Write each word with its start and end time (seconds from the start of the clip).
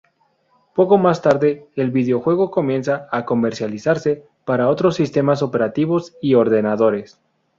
Poco 0.73 0.97
más 0.97 1.21
tarde, 1.21 1.67
el 1.75 1.91
videojuego 1.91 2.49
comienza 2.49 3.07
a 3.11 3.23
comercializarse 3.23 4.25
para 4.45 4.67
otros 4.67 4.95
sistemas 4.95 5.43
operativos 5.43 6.17
y 6.23 6.33
ordenadores. 6.33 7.19